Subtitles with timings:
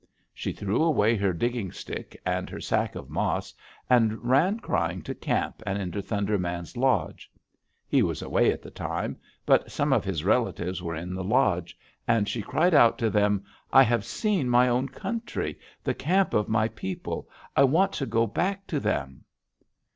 [0.33, 3.53] She threw away her digging stick, and her sack of mas,
[3.87, 7.31] and ran crying to camp and into Thunder Man's lodge.
[7.87, 11.77] He was away at the time, but some of his relatives were in the lodge,
[12.07, 16.49] and she cried out to them: 'I have seen my own country; the camp of
[16.49, 17.29] my people.
[17.55, 19.23] I want to go back to them!'